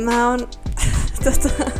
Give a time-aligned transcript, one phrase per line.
[0.00, 0.40] mä oon
[1.24, 1.70] tota,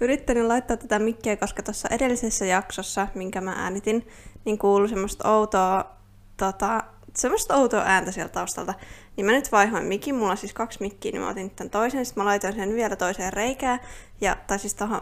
[0.00, 4.06] yrittänyt laittaa tätä mikkiä, koska tuossa edellisessä jaksossa, minkä mä äänitin,
[4.44, 5.96] niin kuului semmoista outoa,
[6.36, 6.84] tota,
[7.16, 8.74] semmoista outoa ääntä sieltä taustalta.
[9.16, 12.06] Niin mä nyt vaihoin mikin, mulla on siis kaksi mikkiä, niin mä otin tämän toisen,
[12.06, 13.80] sitten mä laitoin sen vielä toiseen reikään,
[14.20, 15.00] ja, tai siis tohon,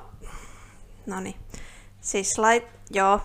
[1.06, 1.36] no niin,
[2.00, 3.20] siis lait, joo,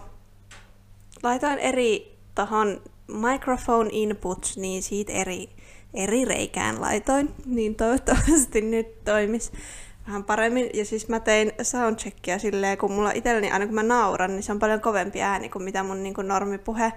[1.24, 5.50] laitoin eri tohon microphone inputs, niin siitä eri,
[5.98, 9.52] eri reikään laitoin, niin toivottavasti nyt toimis
[10.08, 10.70] vähän paremmin.
[10.74, 14.52] Ja siis mä tein soundcheckia silleen, kun mulla itselleni aina kun mä nauran, niin se
[14.52, 16.94] on paljon kovempi ääni kuin mitä mun niin kuin normipuhe.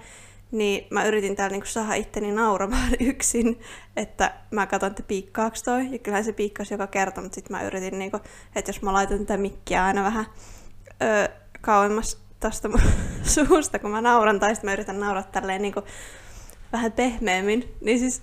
[0.51, 3.61] Niin mä yritin täällä niin kuin saada itteni nauramaan yksin,
[3.97, 5.93] että mä katson, että piikkaaks toi.
[5.93, 8.23] Ja kyllähän se piikkasi joka kerta, mutta sitten mä yritin, niin kuin,
[8.57, 10.27] että jos mä laitan tätä mikkiä aina vähän
[11.03, 11.29] öö,
[11.61, 12.69] kauemmas tästä
[13.35, 15.87] suusta, kun mä nauran, tai sitten mä yritän nauraa tälleen niin kuin
[16.73, 18.23] vähän pehmeämmin, niin siis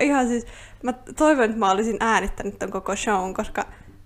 [0.00, 0.46] ihan siis,
[0.82, 3.64] mä toivon, että mä olisin äänittänyt ton koko shown, koska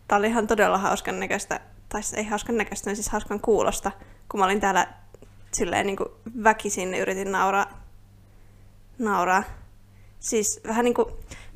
[0.09, 3.93] tää oli ihan todella hauskan näköistä, tai siis ei hauskan näköistä, siis hauskan kuulosta,
[4.29, 4.87] kun mä olin täällä
[5.53, 6.09] silleen niin kuin
[6.45, 7.85] väkisin yritin nauraa.
[8.99, 9.43] nauraa.
[10.21, 11.07] Siis vähän niin kuin,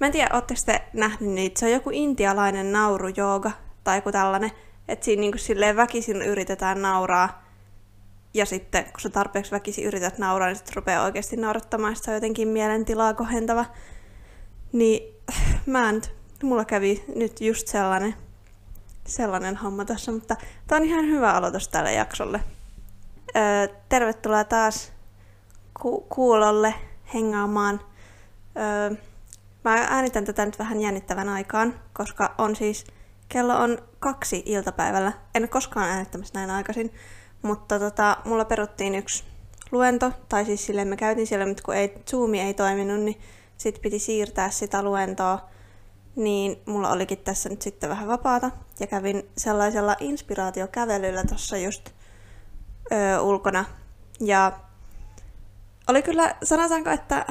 [0.01, 3.51] mä en tiedä, ootteko te nähnyt niitä, se on joku intialainen naurujooga
[3.85, 4.51] tai joku tällainen,
[4.89, 7.45] että siinä niin kuin silleen väkisin yritetään nauraa,
[8.35, 12.15] ja sitten kun sä tarpeeksi väkisin yrität nauraa, niin sitten rupeaa oikeasti naurattamaan, se on
[12.15, 13.65] jotenkin mielentilaa kohentava.
[14.75, 15.22] Niin
[15.67, 16.03] mä en,
[16.42, 18.14] mulla kävi nyt just sellainen,
[19.06, 20.36] sellainen homma tässä, mutta
[20.67, 22.41] tää on ihan hyvä aloitus tälle jaksolle.
[23.36, 24.92] Öö, tervetuloa taas
[25.80, 26.75] ku- kuulolle
[27.14, 27.80] hengaamaan.
[28.56, 28.97] Öö,
[29.64, 32.84] mä äänitän tätä nyt vähän jännittävän aikaan, koska on siis,
[33.28, 35.12] kello on kaksi iltapäivällä.
[35.34, 36.95] En koskaan äänittämässä näin aikaisin,
[37.42, 39.25] mutta tota, mulla peruttiin yksi
[39.72, 43.20] luento, tai siis silleen me käytiin siellä, mutta kun ei, Zoomi ei toiminut, niin
[43.57, 45.49] sitten piti siirtää sitä luentoa,
[46.17, 48.51] niin mulla olikin tässä nyt sitten vähän vapaata,
[48.81, 51.91] ja kävin sellaisella inspiraatiokävelyllä tuossa just
[52.93, 53.64] öö, ulkona,
[54.20, 54.53] ja
[55.89, 57.27] oli kyllä, sanotaanko, että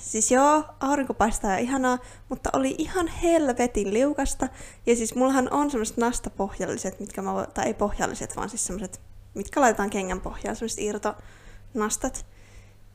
[0.00, 4.48] siis joo, aurinko paistaa ja ihanaa, mutta oli ihan helvetin liukasta,
[4.86, 9.00] ja siis mullahan on semmoiset nastapohjalliset, mitkä mä tai ei pohjalliset, vaan siis semmoiset,
[9.34, 12.26] mitkä laitetaan kengän pohjaan, semmoiset irtonastat,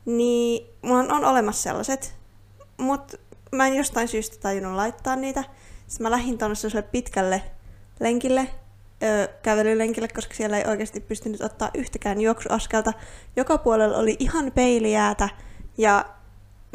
[0.04, 2.16] niin mulla on olemassa sellaiset,
[2.78, 3.16] mutta
[3.52, 5.44] mä en jostain syystä tajunnut laittaa niitä.
[5.86, 7.42] Sitten mä lähdin tuonne sellaiselle pitkälle
[8.00, 8.48] lenkille,
[9.02, 12.92] öö, kävelylenkille, koska siellä ei oikeasti pystynyt ottaa yhtäkään juoksuaskelta.
[13.36, 15.28] Joka puolella oli ihan peilijäätä
[15.78, 16.04] ja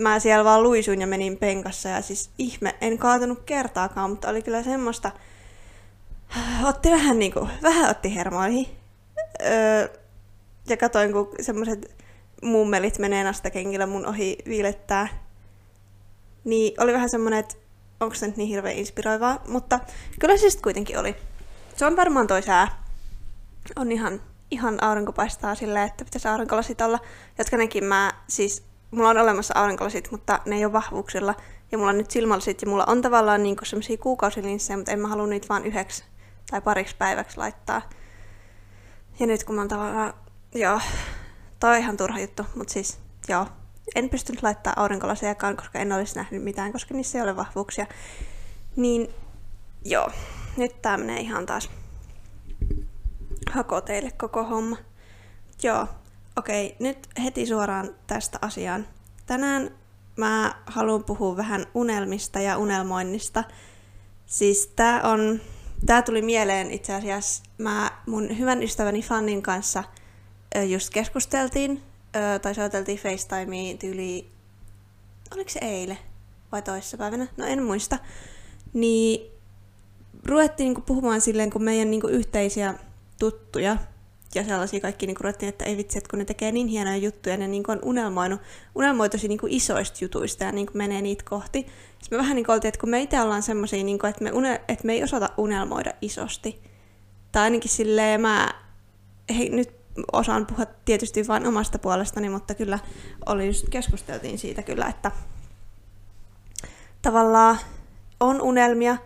[0.02, 4.42] mä siellä vaan luisuin ja menin penkassa ja siis ihme, en kaatunut kertaakaan, mutta oli
[4.42, 5.12] kyllä semmoista,
[6.64, 8.68] otti vähän niinku, vähän otti hermoihin.
[9.42, 9.88] Öö,
[10.68, 11.96] ja katoin, kun semmoiset
[12.44, 15.29] mummelit menee nastakengillä mun ohi viilettää
[16.50, 17.56] niin oli vähän semmoinen, että
[18.00, 19.80] onko se nyt niin hirveän inspiroivaa, mutta
[20.20, 21.16] kyllä se sitten kuitenkin oli.
[21.76, 22.84] Se on varmaan toi sää.
[23.76, 24.22] On ihan,
[24.52, 27.00] ihan aurinko paistaa silleen, että pitäisi aurinkolasit olla,
[27.38, 31.36] jotka nekin mä, siis mulla on olemassa aurinkolasit, mutta ne ei ole vahvuuksilla.
[31.72, 35.08] Ja mulla on nyt silmälasit ja mulla on tavallaan niinku semmosia kuukausilinssejä, mutta en mä
[35.08, 36.04] halua niitä vaan yhdeksi
[36.52, 37.82] tai pariksi päiväksi laittaa.
[39.20, 40.14] Ja nyt kun mä oon tavallaan,
[40.56, 40.80] joo,
[41.60, 43.48] toi on ihan turha juttu, mutta siis joo,
[43.96, 47.86] en pystynyt laittaa aurinkolasiakaan, koska en olisi nähnyt mitään, koska niissä ei ole vahvuuksia.
[48.76, 49.10] Niin
[49.86, 50.10] joo,
[50.58, 51.70] nyt tää menee ihan taas
[53.52, 54.78] hakoteille koko homma.
[55.64, 55.88] Joo,
[56.36, 58.88] okei, nyt heti suoraan tästä asiaan.
[59.26, 59.72] Tänään
[60.18, 63.44] mä haluan puhua vähän unelmista ja unelmoinnista.
[64.26, 65.42] Siis tää on,
[65.86, 69.84] tää tuli mieleen itse asiassa, mä mun hyvän ystäväni Fannin kanssa
[70.68, 74.30] just keskusteltiin öö, tai soiteltiin FaceTimea tyyli,
[75.34, 75.98] oliko se eilen
[76.52, 78.00] vai toissapäivänä, no en muista,
[78.74, 79.32] niin
[80.26, 82.74] ruvettiin niinku puhumaan silleen, kun meidän niinku yhteisiä
[83.20, 83.78] tuttuja
[84.36, 87.38] ja sellaisia kaikki niinku ruvettiin, että ei vitsi, että kun ne tekee niin hienoja juttuja,
[87.38, 88.42] ne niinku on unelmoinut,
[88.76, 91.60] unelmoi tosi niinku isoista jutuista ja niinku menee niitä kohti.
[92.00, 94.62] Sitten me vähän niinku oltiin, että kun me itse ollaan semmoisia, niinku, että, me une,
[94.68, 96.62] että me ei osata unelmoida isosti.
[97.32, 98.54] Tai ainakin silleen mä,
[99.38, 99.79] hei, nyt
[100.12, 102.80] osaan puhua tietysti vain omasta puolestani, mutta kyllä
[103.26, 105.12] oli just keskusteltiin siitä kyllä, että
[107.02, 107.58] tavallaan
[108.20, 108.98] on unelmia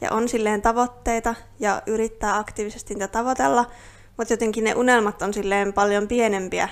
[0.00, 3.70] ja on silleen tavoitteita ja yrittää aktiivisesti niitä tavoitella,
[4.16, 6.68] mutta jotenkin ne unelmat on silleen paljon pienempiä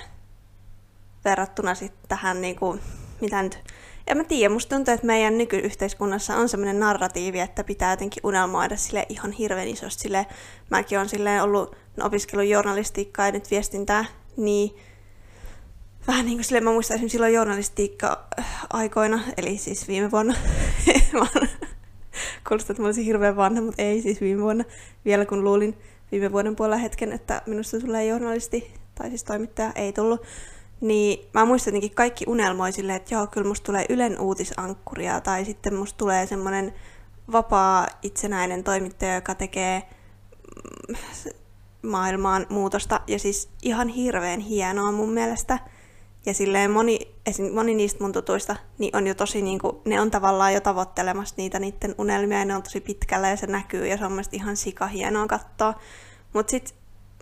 [1.25, 2.79] verrattuna sitten tähän niinku,
[3.21, 3.59] mitä nyt
[4.11, 8.77] en mä tiedä, musta tuntuu, että meidän nykyyhteiskunnassa on semmoinen narratiivi, että pitää jotenkin unelmoida
[8.77, 10.03] sille ihan hirveän isosti.
[10.03, 10.27] Sille,
[10.71, 14.05] mäkin olen silleen ollut no, opiskellut journalistiikkaa ja nyt viestintää,
[14.37, 14.77] niin
[16.07, 20.35] vähän niin kuin silleen, mä muistan esimerkiksi silloin journalistiikka-aikoina, eli siis viime vuonna,
[22.49, 24.65] Kuulostaa, että mä olisin hirveän vanha, mutta ei siis viime vuonna.
[25.05, 25.79] Vielä kun luulin
[26.13, 30.21] viime vuoden puolella hetken, että minusta tulee journalisti, tai siis toimittaja, ei tullut.
[30.81, 35.45] Niin mä muistan jotenkin kaikki unelmoi silleen, että joo, kyllä musta tulee Ylen uutisankkuria, tai
[35.45, 36.75] sitten musta tulee semmoinen
[37.33, 39.83] vapaa itsenäinen toimittaja, joka tekee
[40.89, 40.95] mm,
[41.83, 43.01] maailmaan muutosta.
[43.07, 45.59] Ja siis ihan hirveän hienoa mun mielestä.
[46.27, 47.55] Ja silleen moni, esim.
[47.55, 51.59] moni niistä mun tutuista niin on jo tosi niinku, ne on tavallaan jo tavoittelemassa niitä
[51.59, 54.57] niiden unelmia ja ne on tosi pitkällä ja se näkyy ja se on mielestäni ihan
[54.57, 55.75] sika hienoa katsoa.
[56.33, 56.75] Mut sit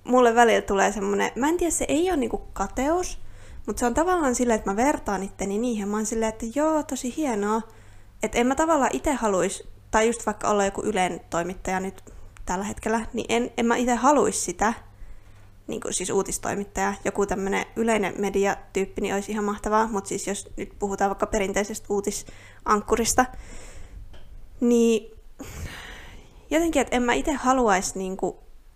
[0.05, 3.19] mulle välillä tulee semmonen, mä en tiedä, se ei ole niinku kateus,
[3.69, 5.89] mutta se on tavallaan silleen, että mä vertaan itteni niihin.
[5.89, 7.63] Mä oon silleen, että joo, tosi hienoa.
[8.23, 12.05] Että en mä tavallaan itse haluaisi, tai just vaikka olla joku Ylen toimittaja nyt
[12.47, 14.73] tällä hetkellä, niin en, en mä itse haluaisi sitä,
[15.67, 20.51] niin kuin siis uutistoimittaja, joku tämmöinen yleinen mediatyyppi, niin olisi ihan mahtavaa, mutta siis jos
[20.57, 23.27] nyt puhutaan vaikka perinteisestä uutisankkurista,
[24.61, 25.11] niin
[26.51, 28.17] jotenkin, että en mä itse haluaisi niin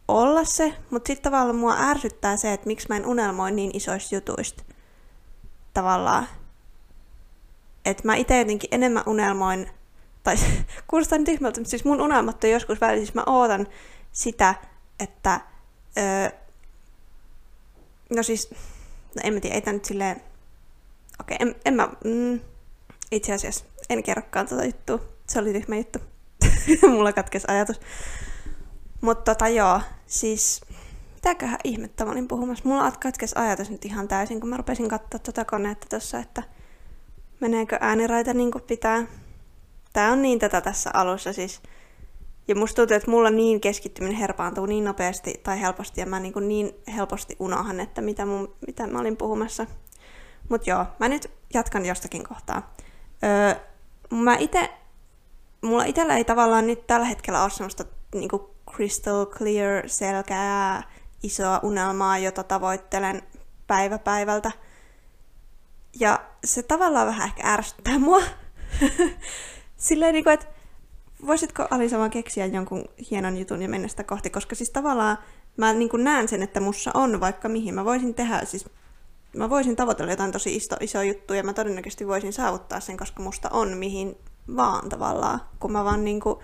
[0.08, 4.14] olla se, mutta sitten tavallaan mua ärsyttää se, että miksi mä en unelmoi niin isoista
[4.14, 4.62] jutuista.
[5.74, 6.28] Tavallaan.
[7.84, 9.70] Että mä itse jotenkin enemmän unelmoin,
[10.22, 10.36] tai
[10.88, 13.66] kuulostaa nyt tyhmältä, mutta siis mun unelmat on joskus välillä, siis mä ootan
[14.12, 14.54] sitä,
[15.00, 15.40] että
[15.98, 16.42] öö,
[18.16, 18.50] No siis,
[19.14, 20.22] no en mä tiedä, ei tää nyt silleen...
[21.20, 21.88] Okei, okay, en, en mä...
[22.04, 22.40] Mm,
[23.10, 25.00] itse asiassa en kerrokaan tota juttua.
[25.26, 25.98] Se oli tyhmä juttu.
[26.90, 27.80] Mulla katkesi ajatus.
[29.00, 30.60] Mutta tota joo, siis...
[31.24, 32.68] Mitäköhän ihmettä mä olin puhumassa?
[32.68, 36.42] Mulla katkesi ajatus nyt ihan täysin, kun mä rupesin katsoa tota koneetta tossa, että
[37.40, 39.06] meneekö ääniraita niin kuin pitää.
[39.92, 41.60] Tää on niin tätä tässä alussa siis
[42.48, 46.32] ja musta tuntuu, että mulla niin keskittyminen herpaantuu niin nopeasti tai helposti, ja mä niin,
[46.32, 49.66] kuin niin helposti unohan, että mitä, mun, mitä mä olin puhumassa.
[50.48, 52.74] Mut joo, mä nyt jatkan jostakin kohtaa.
[53.24, 53.60] Öö,
[54.10, 54.70] mä ite,
[55.62, 57.84] mulla itellä ei tavallaan nyt tällä hetkellä ole semmoista
[58.14, 58.42] niin kuin
[58.74, 60.82] crystal clear selkää
[61.22, 63.22] isoa unelmaa, jota tavoittelen
[63.66, 64.52] päivä päivältä.
[66.00, 68.22] Ja se tavallaan vähän ehkä ärsyttää mua.
[69.76, 70.46] Silleen, niin kuin, että
[71.26, 75.18] voisitko Alisa vaan keksiä jonkun hienon jutun ja mennä sitä kohti, koska siis tavallaan
[75.56, 77.74] mä niin kuin näen sen, että mussa on vaikka mihin.
[77.74, 78.68] Mä voisin tehdä, siis
[79.36, 83.22] mä voisin tavoitella jotain tosi iso, iso juttu ja mä todennäköisesti voisin saavuttaa sen, koska
[83.22, 84.16] musta on mihin
[84.56, 85.40] vaan tavallaan.
[85.60, 86.38] Kun mä vaan niin kuin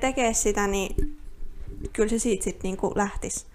[0.00, 1.18] tekemään sitä, niin
[1.92, 3.46] kyllä se siitä sitten niin lähtisi.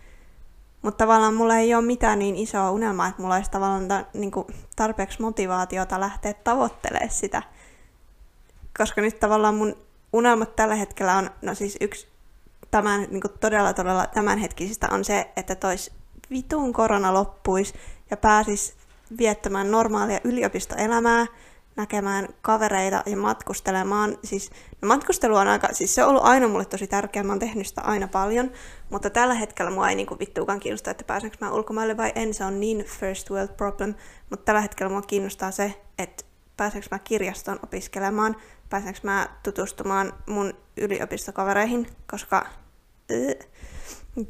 [0.81, 4.31] Mutta tavallaan mulla ei ole mitään niin isoa unelmaa, että mulla olisi tavallaan ta, niin
[4.31, 7.43] kuin tarpeeksi motivaatiota lähteä tavoittelemaan sitä.
[8.77, 9.75] Koska nyt tavallaan mun
[10.13, 12.07] unelmat tällä hetkellä on, no siis yksi
[12.71, 15.91] tämän, niin kuin todella todella tämänhetkisistä on se, että tois
[16.29, 17.73] vitun korona loppuisi
[18.11, 18.75] ja pääsis
[19.17, 21.25] viettämään normaalia yliopistoelämää,
[21.79, 24.17] näkemään kavereita ja matkustelemaan.
[24.23, 27.39] Siis, no matkustelu on aika, siis se on ollut aina mulle tosi tärkeää, mä oon
[27.39, 28.51] tehnyt sitä aina paljon,
[28.89, 32.45] mutta tällä hetkellä mua ei niinku vittuukaan kiinnosta, että pääsenkö mä ulkomaille vai en, se
[32.45, 33.95] on niin first world problem,
[34.29, 36.25] mutta tällä hetkellä mua kiinnostaa se, että
[36.57, 38.35] pääsenkö mä kirjastoon opiskelemaan,
[38.69, 42.45] pääsenkö mä tutustumaan mun yliopistokavereihin, koska...
[43.11, 43.47] Äh,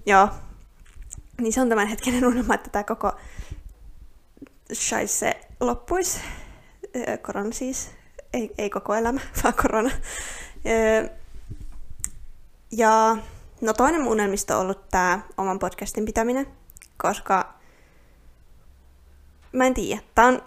[0.06, 0.30] joo.
[1.42, 3.12] Niin se on tämän hetken unelma, että tämä koko
[4.74, 6.20] scheisse loppuisi.
[7.22, 7.90] Korona siis.
[8.34, 9.92] Ei, ei koko elämä, vaan korona.
[12.72, 13.18] Ja
[13.62, 16.48] no toinen mun unelmista on ollut tämä oman podcastin pitäminen,
[16.98, 17.54] koska
[19.52, 20.02] mä en tiedä.
[20.16, 20.42] Tää on,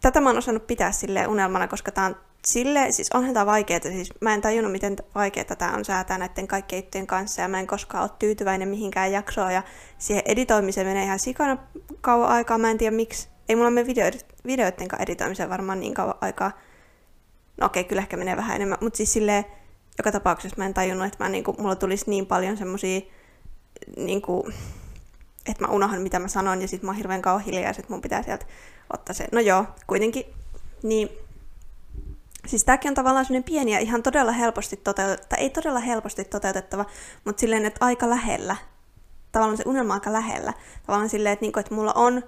[0.00, 3.80] tätä mä oon osannut pitää sille unelmana, koska tää on sille, siis onhan tämä vaikeaa,
[3.80, 7.60] siis mä en tajunnut, miten vaikeaa tämä on säätää näiden kaikkien juttujen kanssa, ja mä
[7.60, 9.62] en koskaan ole tyytyväinen mihinkään jaksoon, ja
[9.98, 11.56] siihen editoimiseen menee ihan sikana
[12.00, 13.31] kauan aikaa, mä en tiedä miksi.
[13.48, 14.10] Ei mulla mene video,
[14.46, 16.52] videoiden kanssa editoimiseen varmaan niin kauan aikaa.
[17.60, 19.44] No okei, okay, kyllä ehkä menee vähän enemmän, mutta siis silleen,
[19.98, 23.00] joka tapauksessa mä en tajunnut, että mä, niinku, mulla tulisi niin paljon semmosia,
[23.96, 24.50] niinku,
[25.46, 27.88] että mä unohan mitä mä sanon, ja sit mä oon hirveän kauan hiljaa, ja sit
[27.88, 28.46] mun pitää sieltä
[28.92, 29.28] ottaa se.
[29.32, 30.24] No joo, kuitenkin,
[30.82, 31.08] niin
[32.46, 36.84] Siis tämäkin on tavallaan sellainen pieni ja ihan todella helposti toteutettava, ei todella helposti toteutettava,
[37.24, 38.56] mutta silleen, että aika lähellä.
[39.32, 40.52] Tavallaan se unelma aika lähellä.
[40.86, 42.22] Tavallaan silleen, että, niinku, että mulla on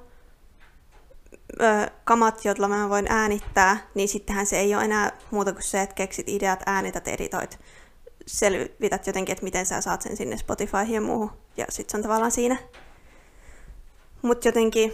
[1.60, 5.82] ö, kamat, joilla mä voin äänittää, niin sittenhän se ei ole enää muuta kuin se,
[5.82, 7.58] että keksit ideat, äänität, editoit,
[8.26, 11.30] selvität jotenkin, että miten sä saat sen sinne Spotifyhin ja muuhun.
[11.56, 12.56] Ja sitten se on tavallaan siinä.
[14.22, 14.92] Mutta jotenkin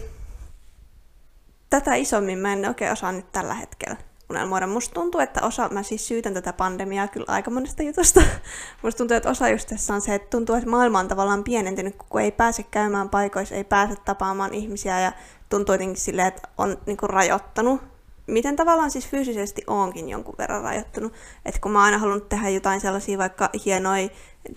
[1.69, 3.97] tätä isommin mä en oikein osaa nyt tällä hetkellä
[4.29, 4.67] unelmoida.
[4.67, 8.21] Musta tuntuu, että osa, mä siis syytän tätä pandemiaa kyllä aika monesta jutusta.
[8.83, 11.95] Musta tuntuu, että osa just tässä on se, että tuntuu, että maailma on tavallaan pienentynyt,
[12.09, 15.11] kun ei pääse käymään paikoissa, ei pääse tapaamaan ihmisiä ja
[15.51, 17.81] tuntuu jotenkin silleen, että on niinku rajoittanut
[18.27, 21.13] miten tavallaan siis fyysisesti onkin jonkun verran rajoittunut.
[21.45, 24.09] Että kun mä oon aina halunnut tehdä jotain sellaisia vaikka hienoja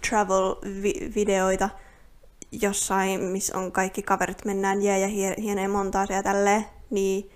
[0.08, 1.68] travel-videoita
[2.52, 5.08] jossain, missä on kaikki kaverit mennään jää ja
[5.38, 7.30] hienoja montaasia tälleen, niin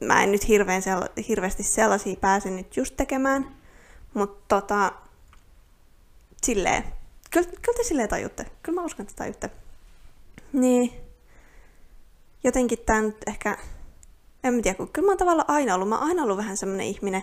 [0.00, 3.56] mä en nyt hirveän sella- hirveästi sellaisia pääse nyt just tekemään.
[4.14, 4.92] Mutta tota,
[6.42, 6.84] silleen,
[7.30, 8.46] kyllä, kyllä te silleen tajutte.
[8.62, 9.50] Kyllä mä uskon, että tajutte.
[10.52, 10.92] Niin,
[12.44, 13.56] jotenkin tää nyt ehkä
[14.44, 16.56] en mä tiedä, kun kyllä mä oon tavallaan aina ollut, mä oon aina ollut vähän
[16.56, 17.22] semmonen ihminen,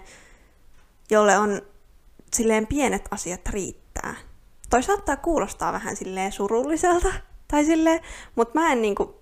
[1.12, 1.62] jolle on
[2.34, 4.15] silleen pienet asiat riittää.
[4.69, 7.13] Toi saattaa kuulostaa vähän silleen surulliselta,
[7.48, 8.00] tai silleen,
[8.36, 9.22] mutta mä en niinku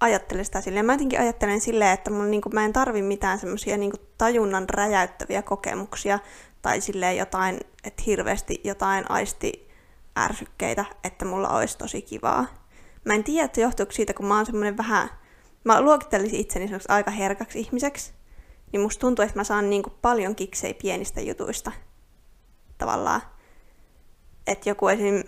[0.00, 0.86] ajattele sitä silleen.
[0.86, 5.42] Mä jotenkin ajattelen silleen, että mun, niinku, mä en tarvi mitään semmosia niinku, tajunnan räjäyttäviä
[5.42, 6.18] kokemuksia,
[6.62, 9.68] tai silleen jotain, että hirveästi jotain aisti
[10.18, 12.46] ärsykkeitä, että mulla olisi tosi kivaa.
[13.04, 15.10] Mä en tiedä, että johtuuko siitä, kun mä oon semmonen vähän
[15.64, 18.12] mä luokittelisin itseni aika herkäksi ihmiseksi,
[18.72, 21.72] niin musta tuntuu, että mä saan niinku paljon kiksei pienistä jutuista.
[22.78, 23.22] Tavallaan.
[24.46, 25.22] Että joku esim...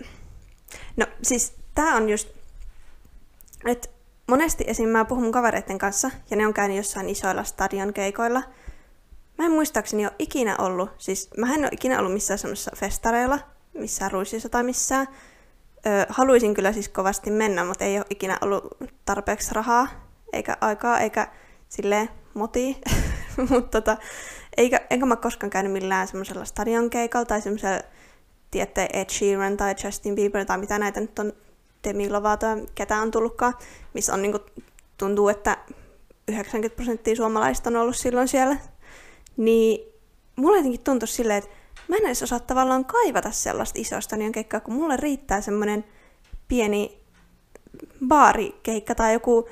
[0.97, 2.29] No siis tää on just...
[3.65, 3.89] Että
[4.27, 4.89] monesti esim.
[4.89, 8.43] mä puhun mun kavereiden kanssa, ja ne on käynyt jossain isoilla stadion keikoilla.
[9.37, 13.39] Mä en muistaakseni ole ikinä ollut, siis mä en ole ikinä ollut missään semmoisessa festareilla,
[13.73, 15.07] missään ruisissa tai missään.
[15.85, 20.99] Ö, haluaisin kyllä siis kovasti mennä, mutta ei ole ikinä ollut tarpeeksi rahaa eikä aikaa,
[20.99, 21.27] eikä
[21.69, 22.81] sille moti.
[23.49, 23.97] Mutta tota,
[24.57, 27.81] eikä, enkä mä koskaan käynyt millään semmoisella stadionkeikalla tai semmoisella,
[28.51, 31.33] tiedätte, Ed Sheeran tai Justin Bieber tai mitä näitä nyt on,
[31.83, 33.53] Demi Lovato ketä on tullutkaan,
[33.93, 34.39] missä on niinku,
[34.97, 35.57] tuntuu, että
[36.27, 38.57] 90 prosenttia suomalaista on ollut silloin siellä.
[39.37, 39.93] Niin
[40.35, 41.49] mulle jotenkin tuntui silleen, että
[41.87, 45.85] mä en edes osaa tavallaan kaivata sellaista isosta stadionkeikkaa, kun mulle riittää semmoinen
[46.47, 46.99] pieni
[48.07, 49.49] baarikeikka tai joku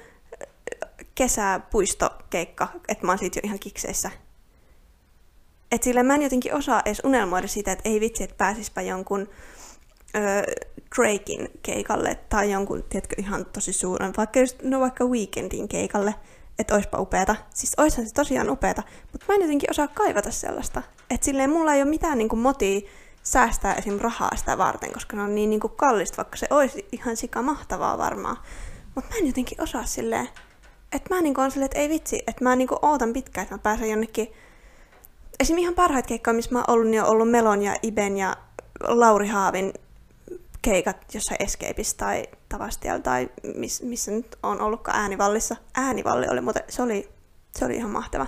[1.16, 4.12] kesäpuistokeikka, että mä oon siitä jo ihan kikseissä.
[5.72, 9.30] Et sillä mä en jotenkin osaa edes unelmoida sitä, että ei vitsi, että pääsispä jonkun
[10.16, 10.44] öö,
[10.96, 16.16] Drakein keikalle tai jonkun, tiedätkö, ihan tosi suuren, vaikka just, no vaikka Weekendin keikalle,
[16.60, 17.36] että oispa upeeta.
[17.54, 20.82] Siis oishan se tosiaan upeeta, mutta mä en jotenkin osaa kaivata sellaista.
[21.10, 22.82] Että silleen mulla ei ole mitään niinku motia
[23.24, 24.00] säästää esim.
[24.00, 27.98] rahaa sitä varten, koska ne on niin niinku kallista, vaikka se olisi ihan sika mahtavaa
[27.98, 28.38] varmaan.
[28.96, 30.30] Mutta mä en jotenkin osaa silleen,
[30.92, 33.60] että mä niinku on silleen, että ei vitsi, että mä niinku ootan pitkään, että mä
[33.60, 34.34] pääsen jonnekin...
[35.40, 38.36] Esimerkiksi ihan parhaat keikkoja, missä mä oon ollut, niin on ollut Melon ja Iben ja
[38.82, 39.74] Lauri Haavin
[40.62, 45.56] keikat jossain Escapeissa tai Tavastialla tai miss, missä nyt on ollutkaan Äänivallissa.
[45.76, 47.10] Äänivalli oli muuten, se oli,
[47.56, 48.28] se oli ihan mahtava.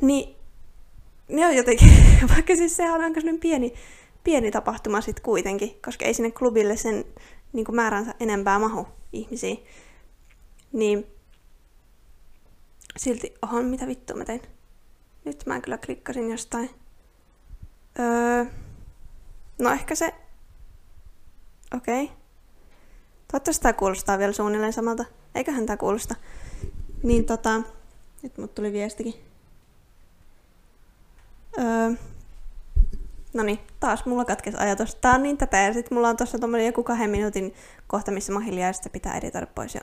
[0.00, 0.36] Niin
[1.28, 1.88] ne on jotenkin,
[2.34, 3.74] vaikka siis sehän on aika pieni,
[4.24, 7.04] pieni tapahtuma sitten kuitenkin, koska ei sinne klubille sen
[7.52, 9.56] niin määränsä enempää mahu ihmisiä.
[10.72, 11.06] Niin
[12.96, 14.42] silti, ohon, mitä vittua mä tein?
[15.24, 16.70] Nyt mä kyllä klikkasin jostain.
[17.98, 18.44] Öö,
[19.58, 20.14] no ehkä se...
[21.74, 22.04] Okei.
[22.04, 22.16] Okay.
[23.32, 25.04] Toivottavasti tämä kuulostaa vielä suunnilleen samalta.
[25.34, 26.14] Eiköhän tämä kuulosta.
[27.02, 27.62] Niin tota...
[28.22, 29.14] Nyt mut tuli viestikin.
[31.58, 31.90] Öö,
[33.34, 34.94] no niin, taas mulla katkesi ajatus.
[34.94, 37.54] Tää on niin tätä ja sit mulla on tossa tommonen joku kahden minuutin
[37.86, 39.74] kohta, missä mä hiljaa ja pitää editoida pois.
[39.74, 39.80] Ja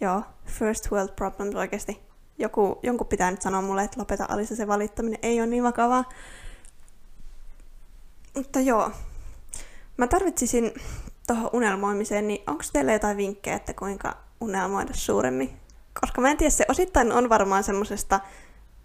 [0.00, 2.00] Joo, first world problems oikeasti.
[2.38, 6.04] Joku, jonkun pitää nyt sanoa mulle, että lopeta Alisa se valittaminen, ei ole niin vakavaa.
[8.34, 8.90] Mutta joo,
[9.96, 10.72] mä tarvitsisin
[11.26, 15.56] tuohon unelmoimiseen, niin onko teillä jotain vinkkejä, että kuinka unelmoida suuremmin?
[16.00, 18.20] Koska mä en tiedä, se osittain on varmaan semmosesta,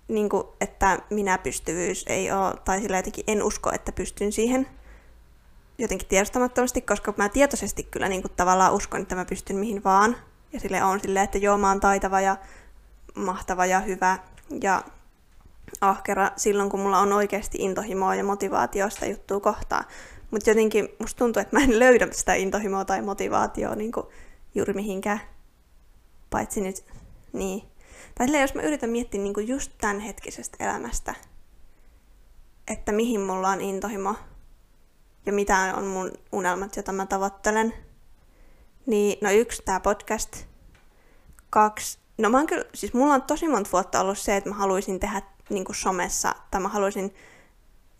[0.07, 4.67] niin kuin, että minä pystyvyys ei ole, tai sillä jotenkin en usko, että pystyn siihen
[5.77, 10.15] jotenkin tiedostamattomasti, koska mä tietoisesti kyllä niin kuin, tavallaan uskon, että mä pystyn mihin vaan,
[10.53, 12.37] ja sille on silleen, että joo, mä oon taitava ja
[13.15, 14.19] mahtava ja hyvä
[14.61, 14.83] ja
[15.81, 19.85] ahkera silloin, kun mulla on oikeasti intohimoa ja motivaatio sitä juttua kohtaan.
[20.31, 23.91] Mutta jotenkin musta tuntuu, että mä en löydä sitä intohimoa tai motivaatioa niin
[24.55, 25.21] juuri mihinkään.
[26.29, 26.85] Paitsi nyt,
[27.33, 27.63] niin.
[28.15, 31.13] Tai silleen, jos mä yritän miettiä niin just tämän hetkisestä elämästä,
[32.67, 34.15] että mihin mulla on intohimo
[35.25, 37.73] ja mitä on mun unelmat, joita mä tavoittelen–
[38.85, 40.45] niin, no yksi, tämä podcast.
[41.49, 44.55] Kaksi, no mä oon kyllä, siis mulla on tosi monta vuotta ollut se, että mä
[44.55, 47.15] haluaisin tehdä niin kuin somessa, tai mä haluaisin,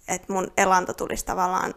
[0.07, 1.73] että mun elanto tulisi tavallaan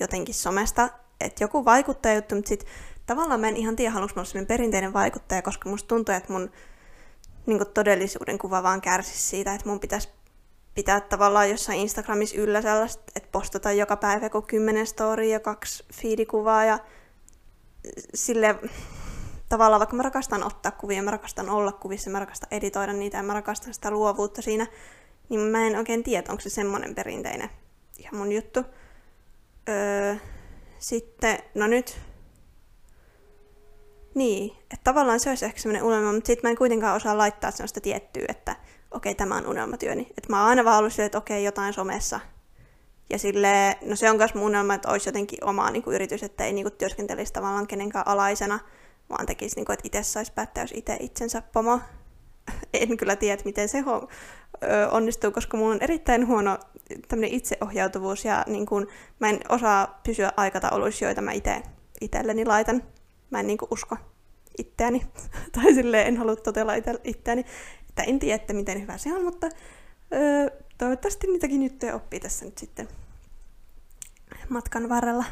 [0.00, 0.88] jotenkin somesta,
[1.20, 2.68] että joku vaikuttaja juttu, mutta sitten
[3.06, 6.50] tavallaan mä en ihan tiedä, haluanko mä olla perinteinen vaikuttaja, koska musta tuntuu, että mun
[7.46, 10.08] niin kuin todellisuuden kuva vaan kärsisi siitä, että mun pitäisi
[10.74, 15.84] pitää tavallaan jossain Instagramissa yllä sellaista, että postata joka päivä joku kymmenen story ja kaksi
[15.92, 16.78] feedikuvaa ja
[18.14, 18.56] sille
[19.48, 23.22] tavallaan vaikka mä rakastan ottaa kuvia, mä rakastan olla kuvissa, mä rakastan editoida niitä ja
[23.22, 24.66] mä rakastan sitä luovuutta siinä,
[25.28, 27.50] niin mä en oikein tiedä, onko se semmoinen perinteinen
[27.98, 28.64] ihan mun juttu.
[29.68, 30.14] Öö,
[30.78, 32.00] sitten, no nyt,
[34.14, 37.50] niin, että tavallaan se olisi ehkä semmoinen unelma, mutta sitten mä en kuitenkaan osaa laittaa
[37.50, 38.56] sellaista tiettyä, että
[38.90, 40.02] okei, okay, tämä on unelmatyöni.
[40.02, 42.20] Että mä oon aina vaan ollut silleen, että okei, okay, jotain somessa.
[43.10, 46.22] Ja sille, no se on myös mun unelma, että olisi jotenkin oma niin kuin yritys,
[46.22, 48.58] että ei niin kuin, työskentelisi tavallaan kenenkään alaisena,
[49.10, 51.80] vaan tekisi, niin kuin, että itse saisi päättää, jos itse itsensä pomo.
[52.74, 53.84] En kyllä tiedä, miten se
[54.90, 56.58] onnistuu, koska mulla on erittäin huono
[57.26, 58.86] itseohjautuvuus ja niin kuin,
[59.18, 61.62] mä en osaa pysyä aikatauluissa, joita mä itse
[62.00, 62.82] itselleni laitan.
[63.30, 63.96] Mä en niin kuin, usko
[64.58, 65.06] itseäni,
[65.52, 66.72] tai silleen en halua totella
[67.04, 67.44] itseäni.
[67.88, 69.48] Että en tiedä, että miten hyvä se on, mutta
[70.12, 72.88] öö, toivottavasti niitäkin juttuja oppii tässä nyt sitten
[74.48, 75.24] matkan varrella.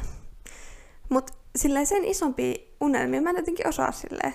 [1.09, 4.33] Mutta silleen sen isompi unelmia mä en jotenkin osaa silleen.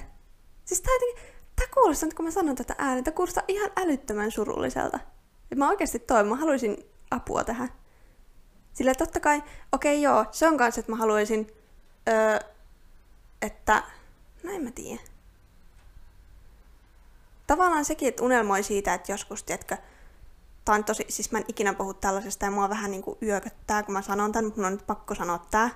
[0.65, 4.99] Siis tää jotenkin, tää kuulostaa, kun mä sanon tätä ääntä, kuulostaa ihan älyttömän surulliselta.
[5.53, 6.77] Et mä oikeasti toivon, mä haluaisin
[7.11, 7.73] apua tähän.
[8.73, 9.43] Sillä totta kai,
[9.73, 11.47] okei okay, joo, se on kanssa, että mä haluaisin,
[12.09, 12.39] öö,
[13.43, 13.83] että,
[14.43, 15.01] no en mä tiedä.
[17.47, 19.77] Tavallaan sekin, että unelmoi siitä, että joskus, tiedätkö,
[20.65, 23.93] tää on tosi, siis mä en ikinä puhu tällaisesta ja mua vähän niinku yököttää, kun
[23.93, 25.71] mä sanon tämän, mutta mun on nyt pakko sanoa tää.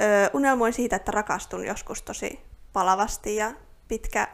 [0.00, 2.40] Öö, unelmoin siitä, että rakastun joskus tosi
[2.72, 3.52] palavasti ja
[3.88, 4.28] pitkä,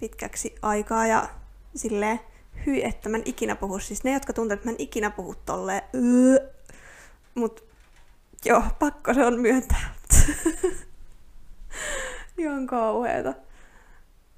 [0.00, 1.28] pitkäksi aikaa ja
[1.76, 2.20] silleen,
[2.66, 3.78] hyi, että mä en ikinä puhu.
[3.78, 6.48] Siis ne, jotka tuntuu, että mä en ikinä puhu tolleen, öö.
[7.34, 7.64] mut
[8.44, 9.94] joo, pakko se on myöntää.
[12.38, 13.34] Ihan kauheeta.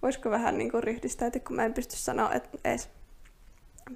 [0.03, 2.91] Voisiko vähän niinku ryhdistäytyä, kun mä en pysty sanoa et, edes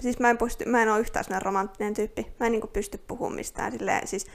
[0.00, 2.32] Siis mä en, pysty, mä en ole yhtään sellainen romanttinen tyyppi.
[2.40, 4.26] Mä en niin pysty puhumaan mistään silleen, siis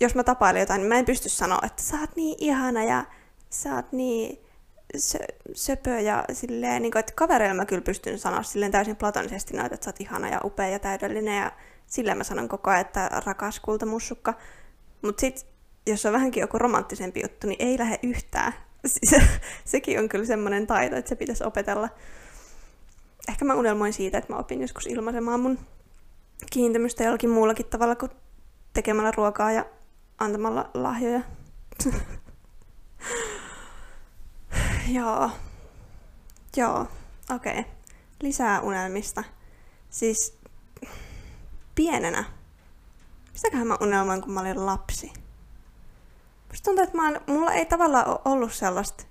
[0.00, 3.04] jos mä tapailen jotain, niin mä en pysty sanoa, että sä oot niin ihana ja
[3.50, 4.38] sä oot niin
[4.96, 5.18] sö,
[5.54, 9.74] söpö ja silleen, niin kuin, että kavereilla mä kyllä pystyn sanoa silleen täysin platonisesti noita,
[9.74, 11.52] että sä oot ihana ja upea ja täydellinen ja
[11.86, 14.34] silleen mä sanon koko ajan, että rakas kultamussukka.
[15.02, 15.46] Mut sit,
[15.86, 18.52] jos on vähänkin joku romanttisempi juttu, niin ei lähde yhtään.
[18.86, 19.24] Siis,
[19.64, 21.88] sekin on kyllä semmoinen taito, että se pitäisi opetella
[23.28, 25.58] ehkä mä unelmoin siitä, että mä opin joskus ilmaisemaan mun
[26.50, 28.10] kiintymystä jollakin muullakin tavalla kuin
[28.72, 29.64] tekemällä ruokaa ja
[30.18, 31.20] antamalla lahjoja.
[34.96, 35.30] Joo.
[36.56, 36.86] Joo,
[37.34, 37.60] okei.
[37.60, 37.72] Okay.
[38.22, 39.24] Lisää unelmista.
[39.90, 40.38] Siis
[41.74, 42.24] pienenä.
[43.32, 45.12] Mistäköhän mä unelmoin, kun mä olin lapsi?
[46.48, 49.04] Musta tuntuu, että mä oon, mulla ei tavallaan ole ollut sellaista...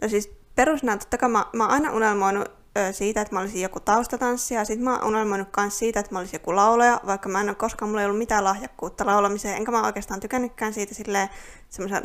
[0.00, 2.61] No siis perusnä, totta kai mä, mä oon aina unelmoinut
[2.92, 6.18] siitä, että mä olisin joku taustatanssija, ja sitten mä oon unelmoinut myös siitä, että mä
[6.18, 9.70] olisin joku laulaja, vaikka mä en ole koskaan, mulla ei ollut mitään lahjakkuutta laulamiseen, enkä
[9.70, 11.28] mä oikeastaan tykännytkään siitä silleen
[11.70, 12.02] semmoisen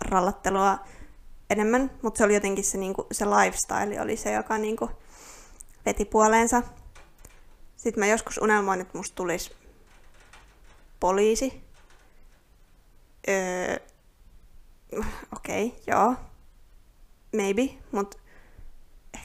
[0.00, 0.78] rallattelua
[1.50, 4.90] enemmän, mutta se oli jotenkin se, niinku, se lifestyle oli se, joka niinku,
[5.86, 6.62] veti puoleensa.
[7.76, 9.52] Sitten mä joskus unelmoin, että musta tulisi
[11.00, 11.64] poliisi.
[13.28, 13.76] Öö,
[15.36, 16.14] Okei, okay, joo.
[17.36, 18.18] Maybe, mutta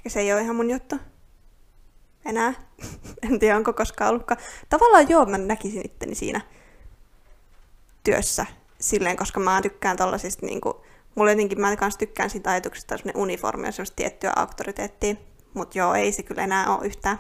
[0.06, 0.96] ehkä se ei ole ihan mun juttu.
[2.26, 2.54] Enää.
[3.32, 4.42] en tiedä, onko koskaan ollutkaan.
[4.70, 6.42] Tavallaan joo, mä näkisin itteni siinä
[8.04, 8.46] työssä
[8.80, 13.68] silleen, koska mä tykkään tollasista niinku, mulla jotenkin, mä kans tykkään siitä ajatuksesta, että uniformi
[13.68, 15.16] on semmoista tiettyä auktoriteettia,
[15.54, 17.20] mutta joo, ei se kyllä enää ole yhtään.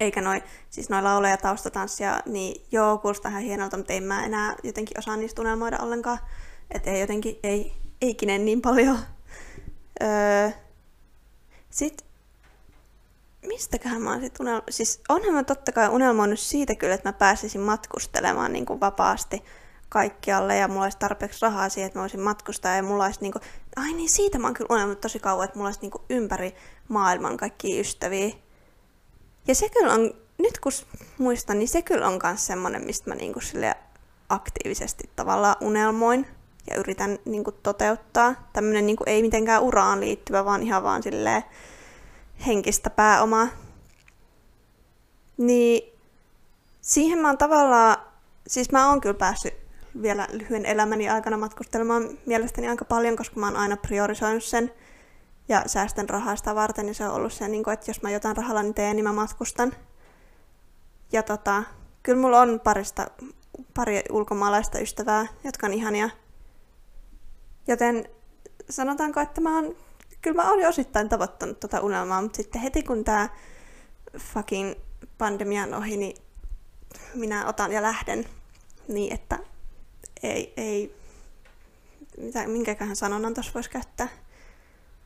[0.00, 4.56] Eikä noi, siis noi lauleja taustatanssia, niin joo, kuulostaa ihan hienolta, mutta en mä enää
[4.62, 6.18] jotenkin osaa niistä unelmoida ollenkaan.
[6.70, 8.98] Että ei jotenkin, ei, eikinen niin paljon.
[10.02, 10.50] Öö,
[11.70, 12.06] sitten,
[13.46, 14.74] mistäköhän mä oon sit unelmoinut?
[14.74, 19.44] Siis onhan mä totta kai unelmoinut siitä kyllä, että mä pääsisin matkustelemaan niin kuin vapaasti
[19.88, 23.32] kaikkialle ja mulla olisi tarpeeksi rahaa siihen, että mä voisin matkustaa ja mulla olisi niin
[23.32, 23.42] kuin,
[23.76, 26.54] ai niin siitä mä oon kyllä unelmoinut tosi kauan, että mulla olisi niin kuin ympäri
[26.88, 28.30] maailman kaikki ystäviä.
[29.46, 30.72] Ja se kyllä on, nyt kun
[31.18, 33.44] muistan, niin se kyllä on myös semmoinen, mistä mä niin kuin
[34.28, 36.26] aktiivisesti tavallaan unelmoin
[36.70, 38.34] ja yritän niin kuin, toteuttaa.
[38.52, 41.42] Tämmöinen niin ei mitenkään uraan liittyvä, vaan ihan vaan silleen
[42.46, 43.48] henkistä pääomaa.
[45.36, 45.98] Niin
[46.80, 47.96] siihen mä oon tavallaan,
[48.46, 49.54] siis mä oon kyllä päässyt
[50.02, 54.72] vielä lyhyen elämäni aikana matkustelemaan mielestäni aika paljon, koska mä oon aina priorisoinut sen
[55.48, 58.36] ja säästän rahaa sitä varten, niin se on ollut se, niin että jos mä jotain
[58.36, 59.72] rahalla niin teen, niin mä matkustan.
[61.12, 61.62] Ja tota,
[62.02, 63.06] kyllä mulla on parista,
[63.74, 66.10] pari ulkomaalaista ystävää, jotka on ihania
[67.68, 68.08] Joten
[68.70, 69.76] sanotaanko, että mä oon,
[70.22, 73.28] kyllä mä jo osittain tavoittanut tota unelmaa, mutta sitten heti kun tämä
[74.18, 74.74] fucking
[75.18, 76.16] pandemian ohi, niin
[77.14, 78.24] minä otan ja lähden
[78.88, 79.38] niin, että
[80.22, 80.98] ei, ei
[82.18, 84.08] mitä, minkäköhän sanonnan tuossa voisi käyttää.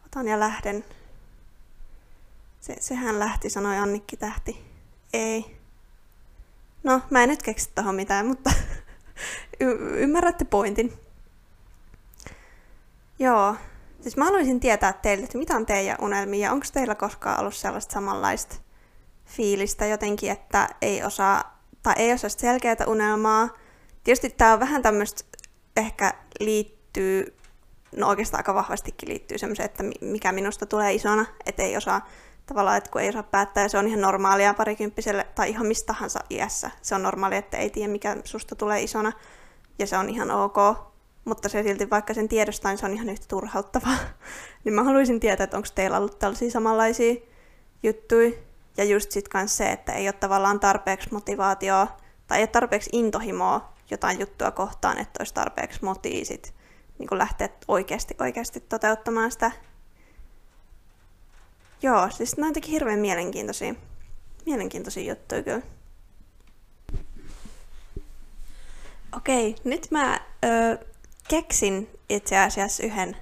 [0.06, 0.84] Otan ja lähden.
[2.60, 4.64] Se, sehän lähti, sanoi Annikki Tähti.
[5.12, 5.56] Ei.
[6.82, 8.50] No, mä en nyt keksi tuohon mitään, mutta
[9.60, 10.92] y- ymmärrätte pointin.
[13.22, 13.54] Joo.
[14.00, 17.92] Siis mä haluaisin tietää teille, että mitä on teidän unelmia onko teillä koskaan ollut sellaista
[17.92, 18.56] samanlaista
[19.24, 23.48] fiilistä jotenkin, että ei osaa, tai ei osaa selkeää unelmaa.
[24.04, 25.24] Tietysti tämä on vähän tämmöistä,
[25.76, 27.36] ehkä liittyy,
[27.96, 32.08] no oikeastaan aika vahvastikin liittyy semmoiseen, että mikä minusta tulee isona, että ei osaa
[32.46, 35.86] tavallaan, että kun ei osaa päättää, ja se on ihan normaalia parikymppiselle tai ihan mistä
[35.86, 36.70] tahansa iässä.
[36.82, 39.12] Se on normaalia, että ei tiedä, mikä susta tulee isona,
[39.78, 40.91] ja se on ihan ok.
[41.24, 43.96] Mutta se silti, vaikka sen tiedostaa, niin se on ihan yhtä turhauttavaa.
[44.64, 47.14] niin mä haluaisin tietää, että onko teillä ollut tällaisia samanlaisia
[47.82, 48.30] juttuja.
[48.76, 52.90] Ja just sit kans se, että ei ole tavallaan tarpeeksi motivaatioa tai ei ole tarpeeksi
[52.92, 56.54] intohimoa jotain juttua kohtaan, että olisi tarpeeksi motiisit
[56.98, 59.52] niin lähteä oikeasti, oikeasti toteuttamaan sitä
[61.82, 63.74] Joo, siis nämä on jotenkin hirveän mielenkiintoisia,
[64.46, 65.62] mielenkiintoisia juttuja kyllä.
[69.16, 70.86] Okei, nyt mä ö,
[71.28, 73.16] keksin itse asiassa yhden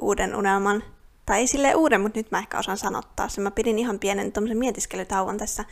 [0.00, 0.82] uuden unelman.
[1.26, 3.44] Tai ei silleen uuden, mutta nyt mä ehkä osaan sanottaa sen.
[3.44, 5.64] Mä pidin ihan pienen tuommoisen mietiskelytauon tässä.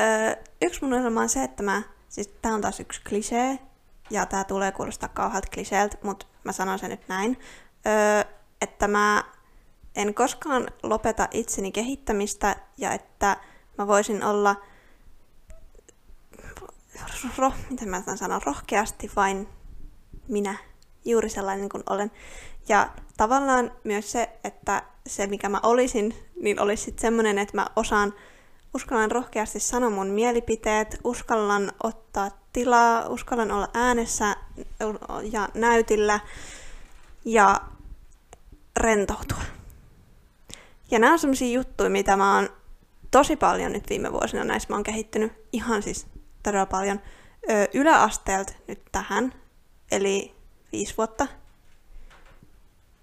[0.00, 3.58] Ö, yksi mun unelma on se, että mä, siis tää on taas yksi klisee,
[4.10, 7.38] ja tää tulee kuulostaa kauhealta kliseeltä, mutta mä sanon sen nyt näin.
[7.86, 8.28] Ö,
[8.60, 9.24] että mä
[9.96, 13.36] en koskaan lopeta itseni kehittämistä ja että
[13.78, 14.56] mä voisin olla
[17.38, 19.48] ro, miten mä sanon, rohkeasti vain
[20.28, 20.56] minä,
[21.06, 22.10] juuri sellainen kuin olen.
[22.68, 27.66] Ja tavallaan myös se, että se mikä mä olisin, niin olisi sitten semmoinen, että mä
[27.76, 28.14] osaan,
[28.74, 34.36] uskallan rohkeasti sanoa mun mielipiteet, uskallan ottaa tilaa, uskallan olla äänessä
[35.32, 36.20] ja näytillä
[37.24, 37.60] ja
[38.76, 39.42] rentoutua.
[40.90, 42.48] Ja nämä on sellaisia juttuja, mitä mä oon
[43.10, 46.06] tosi paljon nyt viime vuosina näissä mä oon kehittynyt ihan siis
[46.42, 47.00] todella paljon
[47.74, 49.34] yläasteelta nyt tähän,
[49.90, 50.35] eli
[50.72, 51.26] viisi vuotta.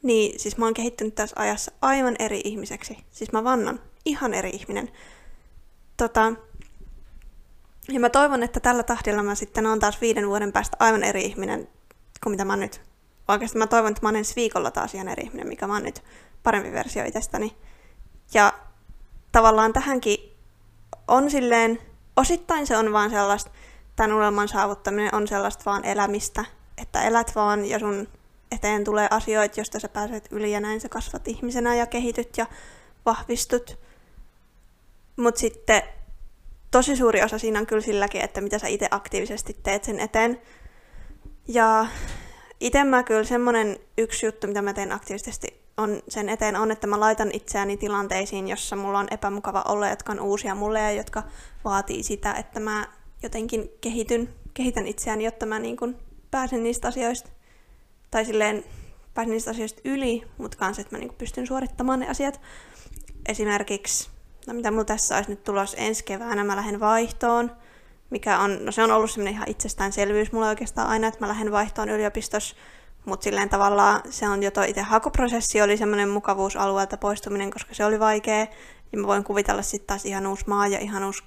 [0.04, 2.98] Niin siis mä oon kehittynyt tässä ajassa aivan eri ihmiseksi.
[3.12, 4.92] Siis mä vannan, ihan eri ihminen.
[5.98, 6.34] Tota,
[7.88, 11.26] ja mä toivon, että tällä tahdilla mä sitten on taas viiden vuoden päästä aivan eri
[11.26, 11.68] ihminen
[12.24, 12.82] kuin mitä mä nyt.
[13.28, 15.84] Oikeastaan mä toivon, että mä oon ensi viikolla taas ihan eri ihminen, mikä mä oon
[15.84, 16.04] nyt
[16.44, 17.56] parempi versio itsestäni.
[18.34, 18.54] Ja
[19.32, 20.18] tavallaan tähänkin
[21.08, 21.80] on silleen,
[22.16, 23.52] osittain se on vaan sellaista,
[23.96, 26.46] tämän unelman saavuttaminen on sellaista vaan elämistä,
[26.78, 28.08] että elät vaan ja sun
[28.52, 32.46] eteen tulee asioita, joista sä pääset yli ja näin sä kasvat ihmisenä ja kehityt ja
[33.06, 33.80] vahvistut.
[35.18, 35.82] Mutta sitten
[36.72, 40.42] tosi suuri osa siinä on kyllä silläkin, että mitä sä itse aktiivisesti teet sen eteen.
[41.48, 41.88] Ja
[42.60, 46.88] itse mä kyllä semmonen yksi juttu, mitä mä teen aktiivisesti on sen eteen on, että
[46.88, 51.24] mä laitan itseäni tilanteisiin, jossa mulla on epämukava olla, jotka on uusia mulle ja jotka
[51.66, 52.88] vaatii sitä, että mä
[53.24, 55.96] jotenkin kehityn, kehitän itseäni, jotta mä niin kun
[56.34, 57.30] pääsen niistä asioista,
[58.12, 58.64] tai silleen
[59.14, 62.42] pääsen niistä asioista yli, mutta kans, että mä niin pystyn suorittamaan ne asiat.
[63.28, 64.10] Esimerkiksi,
[64.48, 67.52] no mitä mulla tässä olisi nyt tulos ensi keväänä, mä lähden vaihtoon,
[68.10, 71.52] mikä on, no se on ollut semmoinen ihan itsestäänselvyys mulla oikeastaan aina, että mä lähden
[71.52, 72.56] vaihtoon yliopistossa
[73.06, 77.86] mutta silleen tavallaan se on jo toi itse hakuprosessi oli semmoinen mukavuusalueelta poistuminen, koska se
[77.86, 78.48] oli vaikea.
[78.92, 81.24] Ja mä voin kuvitella sitten taas ihan uusi maa ja ihan uusi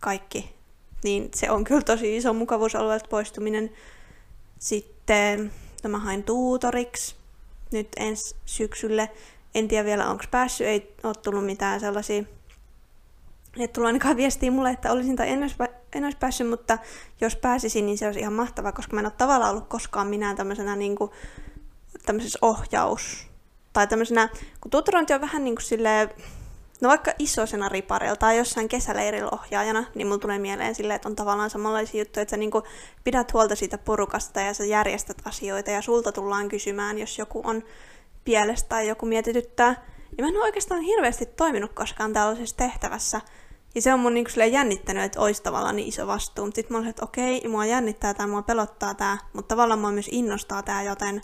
[0.00, 0.55] kaikki.
[1.06, 3.70] Niin se on kyllä tosi iso mukavuusalueelta poistuminen.
[4.58, 5.52] Sitten
[5.84, 7.14] no mä hain tuutoriksi
[7.72, 9.10] nyt ensi syksylle.
[9.54, 12.24] En tiedä vielä onko päässyt, ei ole tullut mitään sellaisia
[13.58, 15.56] että tullut ainakaan viestiä mulle, että olisin tai en olisi,
[15.92, 16.78] en olisi päässyt, mutta
[17.20, 20.34] jos pääsisin, niin se olisi ihan mahtavaa, koska mä en ole tavallaan ollut koskaan minä
[20.34, 21.10] tämmöisenä niin kuin,
[22.06, 23.26] tämmöisessä ohjaus.
[23.72, 24.28] Tai tämmöisenä,
[24.60, 26.10] kun tutorantti on vähän niin kuin silleen,
[26.80, 31.16] no vaikka isoisena riparilla tai jossain kesäleirillä ohjaajana, niin mulla tulee mieleen silleen, että on
[31.16, 32.50] tavallaan samanlaisia juttuja, että sä niin
[33.04, 37.62] pidät huolta siitä porukasta ja sä järjestät asioita ja sulta tullaan kysymään, jos joku on
[38.24, 39.86] pielestä tai joku mietityttää.
[40.18, 43.20] Ja mä en ole oikeastaan hirveästi toiminut koskaan tällaisessa tehtävässä,
[43.76, 46.44] ja se on mun niinku jännittänyt, että olisi tavallaan niin iso vastuu.
[46.44, 49.92] Mutta sitten mä olin, että okei, mua jännittää tämä, mua pelottaa tämä, mutta tavallaan mua
[49.92, 51.20] myös innostaa tämä, joten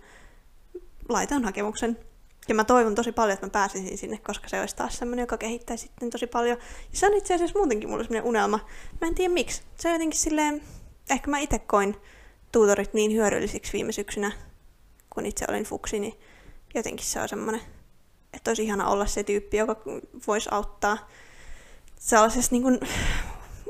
[1.09, 1.99] laitan hakemuksen.
[2.49, 5.39] Ja mä toivon tosi paljon, että mä pääsisin sinne, koska se olisi taas semmoinen, joka
[5.39, 6.59] kehittää sitten tosi paljon.
[6.93, 8.61] Ja se on itse asiassa muutenkin mulle semmoinen unelma.
[9.01, 9.63] Mä en tiedä miksi.
[9.79, 10.63] Se on jotenkin silleen,
[11.11, 11.97] ehkä mä itse koin
[12.53, 14.33] tuutorit niin hyödyllisiksi viime syksynä,
[15.11, 16.15] kun itse olin fuksi, niin
[16.75, 17.63] jotenkin se on semmoinen,
[18.33, 19.77] että olisi ihana olla se tyyppi, joka
[20.27, 21.09] voisi auttaa
[21.99, 22.81] sellaisessa niin kuin,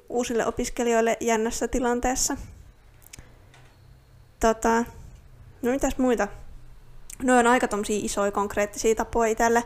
[0.08, 2.36] uusille opiskelijoille jännässä tilanteessa.
[4.40, 4.84] Tota,
[5.62, 6.28] no mitäs muita
[7.22, 9.64] No on aika tommosia isoja konkreettisia tapoja itselle.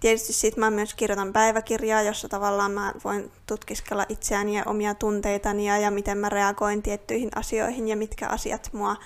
[0.00, 5.68] Tietysti sit mä myös kirjoitan päiväkirjaa, jossa tavallaan mä voin tutkiskella itseäni ja omia tunteitani
[5.68, 8.96] ja, ja miten mä reagoin tiettyihin asioihin ja mitkä asiat mua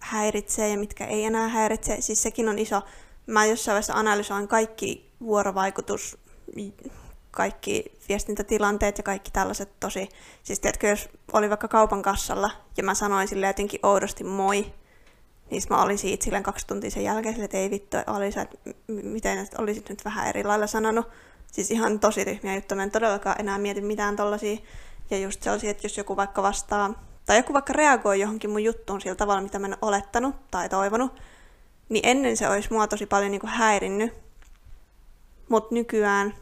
[0.00, 1.96] häiritsee ja mitkä ei enää häiritse.
[2.00, 2.82] Siis sekin on iso.
[3.26, 6.18] Mä jossain vaiheessa analysoin kaikki vuorovaikutus,
[7.30, 10.08] kaikki viestintätilanteet ja kaikki tällaiset tosi...
[10.42, 14.72] Siis tiedätkö, jos oli vaikka kaupan kassalla ja mä sanoin sille jotenkin oudosti moi,
[15.52, 18.56] niin mä olin siitä silleen kaksi tuntia sen jälkeen, että ei vittu, oli että
[18.88, 21.08] miten olisit nyt vähän eri lailla sanonut.
[21.52, 24.58] Siis ihan tosi tyhmiä juttuja, mä en todellakaan enää mieti mitään tollasia.
[25.10, 29.00] Ja just sellaisia, että jos joku vaikka vastaa, tai joku vaikka reagoi johonkin mun juttuun
[29.00, 31.20] sillä tavalla, mitä mä en olettanut tai toivonut,
[31.88, 34.14] niin ennen se olisi mua tosi paljon niin kuin häirinnyt.
[35.48, 36.34] Mutta nykyään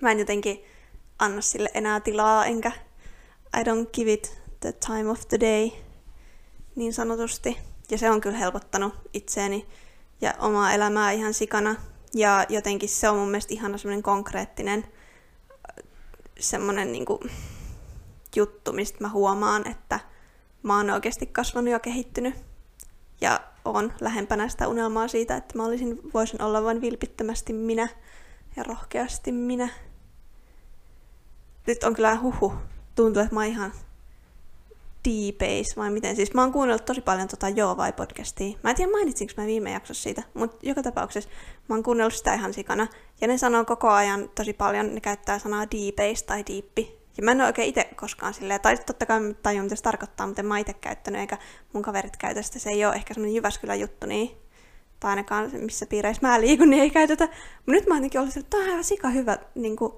[0.00, 0.64] mä en jotenkin
[1.18, 2.72] anna sille enää tilaa, enkä
[3.60, 5.70] I don't give it the time of the day,
[6.76, 7.75] niin sanotusti.
[7.90, 9.66] Ja se on kyllä helpottanut itseäni
[10.20, 11.74] ja omaa elämää ihan sikana.
[12.14, 14.84] Ja jotenkin se on mun mielestä ihana semmoinen konkreettinen
[16.40, 17.20] semmoinen niinku
[18.36, 20.00] juttu, mistä mä huomaan, että
[20.62, 22.34] mä oon oikeasti kasvanut ja kehittynyt.
[23.20, 27.88] Ja on lähempänä sitä unelmaa siitä, että mä olisin, voisin olla vain vilpittömästi minä
[28.56, 29.68] ja rohkeasti minä.
[31.66, 32.52] Nyt on kyllä huhu.
[32.94, 33.72] Tuntuu, että mä oon ihan
[35.06, 36.16] D-Base vai miten.
[36.16, 38.58] Siis mä oon kuunnellut tosi paljon tota Joo vai podcastia.
[38.62, 41.30] Mä en tiedä mainitsinko mä viime jaksossa siitä, mutta joka tapauksessa
[41.68, 42.86] mä oon kuunnellut sitä ihan sikana.
[43.20, 46.98] Ja ne sanoo koko ajan tosi paljon, ne käyttää sanaa D-Base tai diippi.
[47.16, 49.82] Ja mä en ole oikein itse koskaan silleen, tai totta kai mä tajun mitä se
[49.82, 51.38] tarkoittaa, mutta en mä itse käyttänyt, eikä
[51.72, 52.58] mun kaverit käytä sitä.
[52.58, 54.30] Se ei ole ehkä semmoinen Jyväskylän juttu, niin
[55.00, 57.24] tai ainakaan missä piireissä mä liikun, niin ei käytetä.
[57.24, 59.92] Mutta nyt mä jotenkin ollut että tämä on ihan sika hyvä, niin kuin,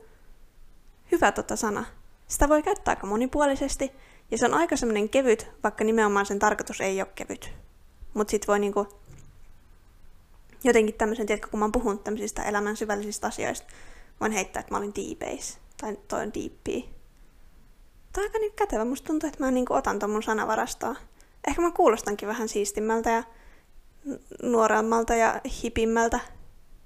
[1.13, 1.85] hyvä tota sana.
[2.27, 3.93] Sitä voi käyttää aika monipuolisesti.
[4.31, 7.51] Ja se on aika semmoinen kevyt, vaikka nimenomaan sen tarkoitus ei ole kevyt.
[8.15, 8.89] Mutta sit voi niinku
[10.65, 13.67] jotenkin tämmöisen, tiedätkö, kun mä oon puhunut tämmöisistä elämän syvällisistä asioista,
[14.21, 15.49] voin heittää, että mä olin deep
[15.81, 16.89] tai toi on deepia.
[18.13, 18.85] Tämä on aika niin kätevä.
[18.85, 20.97] Musta tuntuu, että mä niinku otan ton mun sanavarastoa.
[21.49, 23.23] Ehkä mä kuulostankin vähän siistimmältä ja
[24.43, 26.21] nuoremmalta ja hipimmältä.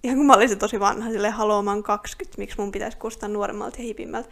[0.05, 3.85] Ihan kun mä olisin tosi vanha, silleen haluamaan 20, miksi mun pitäisi kuulostaa nuoremmalta ja
[3.85, 4.29] hipimmältä.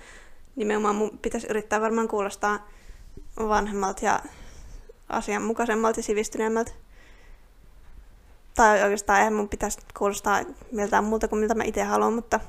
[0.56, 2.68] Nimenomaan mun pitäisi yrittää varmaan kuulostaa
[3.48, 4.20] vanhemmalta ja
[5.08, 6.72] asianmukaisemmalta ja sivistyneemmältä.
[8.54, 10.40] Tai oikeastaan eihän mun pitäisi kuulostaa
[10.72, 12.40] miltään muuta kuin miltä mä itse haluan, mutta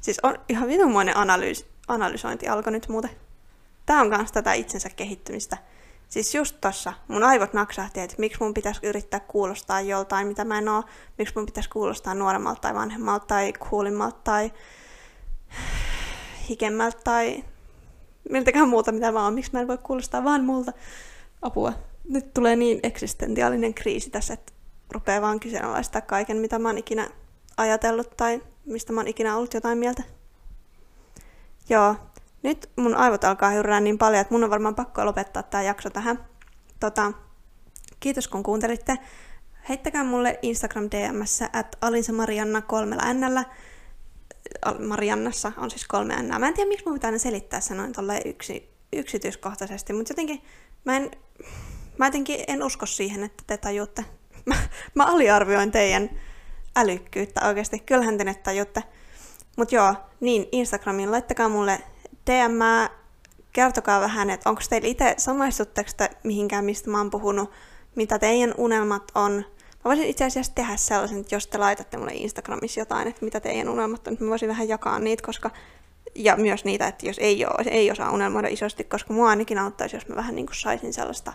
[0.00, 3.10] siis on ihan vitunmoinen analyys, analysointi alkoi nyt muuten.
[3.86, 5.56] Tää on kans tätä itsensä kehittymistä.
[6.08, 10.58] Siis just tossa mun aivot naksahti, että miksi mun pitäisi yrittää kuulostaa joltain, mitä mä
[10.58, 10.84] en oo.
[11.18, 14.52] Miksi mun pitäisi kuulostaa nuoremmalta tai vanhemmalta tai kuulimmalta tai
[16.48, 17.44] hikemmältä tai
[18.30, 19.34] miltäkään muuta, mitä mä oon.
[19.34, 20.72] Miksi mä en voi kuulostaa vaan multa
[21.42, 21.72] apua.
[22.08, 24.52] Nyt tulee niin eksistentiaalinen kriisi tässä, että
[24.92, 27.08] rupeaa vaan kyseenalaistaa kaiken, mitä mä oon ikinä
[27.56, 30.02] ajatellut tai mistä mä oon ikinä ollut jotain mieltä.
[31.68, 31.96] Joo,
[32.42, 35.90] nyt mun aivot alkaa hyrrää niin paljon, että mun on varmaan pakko lopettaa tämä jakso
[35.90, 36.24] tähän.
[36.80, 37.12] Tota,
[38.00, 38.98] kiitos kun kuuntelitte.
[39.68, 43.44] Heittäkää mulle Instagram DMssä at alisamarianna kolmella nnllä
[44.86, 46.40] Mariannassa on siis kolme N.
[46.40, 47.92] Mä en tiedä, miksi mun pitää aina selittää se noin
[48.24, 50.42] yksi, yksityiskohtaisesti, mutta jotenkin
[50.84, 51.10] mä en,
[51.98, 54.04] mä jotenkin en usko siihen, että te tajutte.
[54.46, 54.54] Mä,
[54.94, 56.10] mä aliarvioin teidän
[56.76, 57.78] älykkyyttä oikeasti.
[57.78, 58.82] Kyllähän te nyt tajutte.
[59.56, 61.80] Mutta joo, niin Instagramiin laittakaa mulle
[62.26, 62.58] DM,
[63.52, 67.50] kertokaa vähän, että onko teillä itse samaistutteko te mihinkään, mistä mä oon puhunut,
[67.94, 69.44] mitä teidän unelmat on,
[69.86, 73.40] Mä voisin itse asiassa tehdä sellaisen, että jos te laitatte mulle Instagramissa jotain, että mitä
[73.40, 75.50] teidän unelmat on, että mä voisin vähän jakaa niitä, koska
[76.14, 79.96] ja myös niitä, että jos ei, ole, ei osaa unelmoida isosti, koska mua ainakin auttaisi,
[79.96, 81.32] jos mä vähän niin kuin saisin sellaista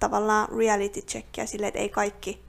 [0.00, 2.42] tavallaan reality checkia silleen, että ei kaikki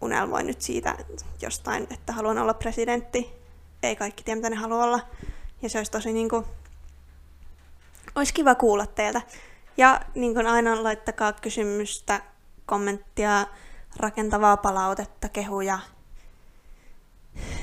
[0.00, 0.96] unelmoi nyt siitä
[1.42, 3.30] jostain, että haluan olla presidentti.
[3.82, 5.00] Ei kaikki tiedä, mitä ne haluaa olla.
[5.62, 6.44] Ja se olisi tosi niin kuin,
[8.14, 9.22] olisi kiva kuulla teiltä.
[9.76, 12.20] Ja niin kuin aina laittakaa kysymystä,
[12.66, 13.46] kommenttia,
[13.96, 15.78] rakentavaa palautetta, kehuja,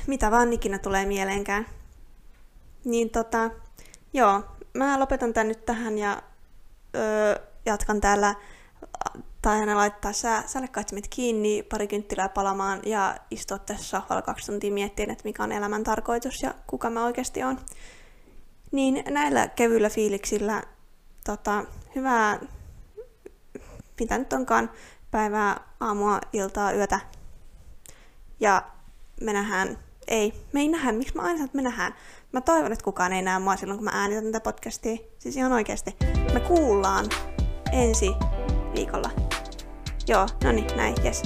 [0.06, 1.66] mitä vaan ikinä tulee mieleenkään.
[2.84, 3.50] Niin tota,
[4.12, 4.42] joo,
[4.74, 6.22] mä lopetan tän nyt tähän ja
[6.96, 8.34] öö, jatkan täällä
[9.42, 14.72] tai aina laittaa sä, sälekkaitsimit kiinni, pari kynttilää palamaan ja istua tässä sohvalla kaksi tuntia
[14.72, 17.58] miettien, että mikä on elämän tarkoitus ja kuka mä oikeasti on.
[18.72, 20.62] Niin näillä kevyillä fiiliksillä
[21.24, 21.64] tota,
[21.94, 22.38] hyvää,
[24.00, 24.70] mitä nyt onkaan,
[25.12, 27.00] päivää, aamua, iltaa, yötä.
[28.40, 28.62] Ja
[29.20, 31.94] me nähdään, ei, me ei nähdä, miksi mä aina sanon, että me nähdään.
[32.32, 34.96] Mä toivon, että kukaan ei näe mua silloin, kun mä äänitän tätä podcastia.
[35.18, 35.96] Siis ihan oikeasti.
[36.34, 37.06] Me kuullaan
[37.72, 38.10] ensi
[38.74, 39.10] viikolla.
[40.08, 41.22] Joo, no niin, näin, jes.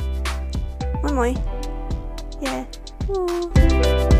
[1.03, 1.35] Moi moi!
[2.43, 2.67] Yeah.
[3.09, 4.16] Uh.